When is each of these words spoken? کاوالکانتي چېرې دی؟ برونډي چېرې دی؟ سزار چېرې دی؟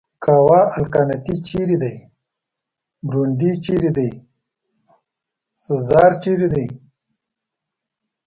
کاوالکانتي 0.23 1.35
چېرې 1.47 1.77
دی؟ 1.83 1.95
برونډي 3.07 3.51
چېرې 3.65 3.91
دی؟ 3.97 4.09
سزار 5.63 6.11
چېرې 6.23 6.47
دی؟ 6.53 6.65